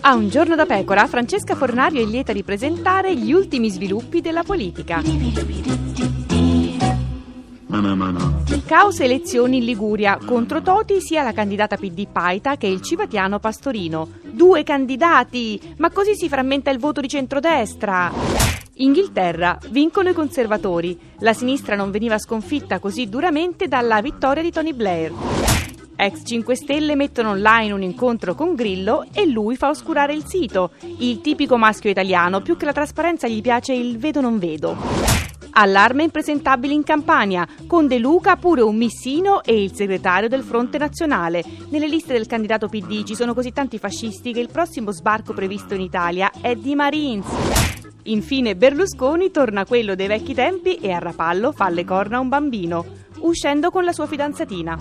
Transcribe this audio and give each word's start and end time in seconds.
A 0.00 0.14
un 0.14 0.28
giorno 0.30 0.54
da 0.54 0.64
pecora, 0.64 1.06
Francesca 1.06 1.54
Fornario 1.54 2.00
è 2.00 2.04
lieta 2.04 2.32
di 2.32 2.42
presentare 2.42 3.14
gli 3.14 3.32
ultimi 3.32 3.68
sviluppi 3.70 4.22
della 4.22 4.42
politica. 4.42 5.02
Caos 8.64 9.00
elezioni 9.00 9.58
in 9.58 9.64
Liguria. 9.64 10.18
Contro 10.24 10.62
Toti 10.62 11.00
sia 11.02 11.22
la 11.22 11.32
candidata 11.32 11.76
PD 11.76 12.06
Paita 12.10 12.56
che 12.56 12.66
il 12.66 12.80
civatiano 12.80 13.38
Pastorino. 13.38 14.08
Due 14.22 14.62
candidati! 14.62 15.60
Ma 15.76 15.90
così 15.90 16.14
si 16.14 16.30
frammenta 16.30 16.70
il 16.70 16.78
voto 16.78 17.02
di 17.02 17.08
centrodestra. 17.08 18.10
Inghilterra. 18.76 19.58
Vincono 19.68 20.08
i 20.08 20.14
conservatori. 20.14 20.98
La 21.18 21.34
sinistra 21.34 21.76
non 21.76 21.90
veniva 21.90 22.18
sconfitta 22.18 22.78
così 22.78 23.10
duramente 23.10 23.68
dalla 23.68 24.00
vittoria 24.00 24.42
di 24.42 24.50
Tony 24.50 24.72
Blair. 24.72 25.51
Ex 26.02 26.22
5 26.24 26.56
Stelle 26.56 26.96
mettono 26.96 27.30
online 27.30 27.70
un 27.70 27.80
incontro 27.80 28.34
con 28.34 28.56
Grillo 28.56 29.06
e 29.12 29.24
lui 29.24 29.54
fa 29.54 29.68
oscurare 29.68 30.12
il 30.12 30.24
sito. 30.26 30.72
Il 30.98 31.20
tipico 31.20 31.56
maschio 31.56 31.90
italiano, 31.90 32.40
più 32.40 32.56
che 32.56 32.64
la 32.64 32.72
trasparenza 32.72 33.28
gli 33.28 33.40
piace 33.40 33.72
il 33.72 33.98
vedo 33.98 34.20
non 34.20 34.40
vedo. 34.40 34.76
Allarme 35.52 36.02
impresentabili 36.02 36.74
in 36.74 36.82
Campania, 36.82 37.46
con 37.68 37.86
De 37.86 37.98
Luca 37.98 38.34
pure 38.34 38.62
un 38.62 38.74
missino 38.74 39.44
e 39.44 39.62
il 39.62 39.76
segretario 39.76 40.28
del 40.28 40.42
Fronte 40.42 40.76
Nazionale. 40.76 41.44
Nelle 41.68 41.86
liste 41.86 42.14
del 42.14 42.26
candidato 42.26 42.66
PD 42.66 43.04
ci 43.04 43.14
sono 43.14 43.32
così 43.32 43.52
tanti 43.52 43.78
fascisti 43.78 44.32
che 44.32 44.40
il 44.40 44.50
prossimo 44.50 44.90
sbarco 44.90 45.32
previsto 45.34 45.74
in 45.74 45.82
Italia 45.82 46.32
è 46.40 46.56
di 46.56 46.74
Marines. 46.74 47.26
Infine 48.06 48.56
Berlusconi 48.56 49.30
torna 49.30 49.64
quello 49.64 49.94
dei 49.94 50.08
vecchi 50.08 50.34
tempi 50.34 50.78
e 50.78 50.90
a 50.90 50.98
Rapallo 50.98 51.52
fa 51.52 51.68
le 51.68 51.84
corna 51.84 52.16
a 52.16 52.20
un 52.20 52.28
bambino, 52.28 52.84
uscendo 53.22 53.70
con 53.70 53.84
la 53.84 53.92
sua 53.92 54.06
fidanzatina. 54.06 54.78